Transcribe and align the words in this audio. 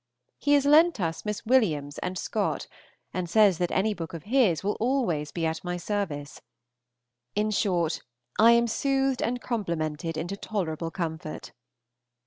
He 0.39 0.53
has 0.53 0.65
lent 0.65 0.99
us 0.99 1.23
Miss 1.25 1.45
Williams 1.45 1.99
and 1.99 2.17
Scott, 2.17 2.65
and 3.13 3.29
says 3.29 3.59
that 3.59 3.69
any 3.69 3.93
book 3.93 4.15
of 4.15 4.23
his 4.23 4.63
will 4.63 4.75
always 4.79 5.31
be 5.31 5.45
at 5.45 5.63
my 5.63 5.77
service. 5.77 6.41
In 7.35 7.51
short, 7.51 8.01
I 8.39 8.53
am 8.53 8.65
soothed 8.65 9.21
and 9.21 9.39
complimented 9.39 10.17
into 10.17 10.35
tolerable 10.35 10.89
comfort. 10.89 11.51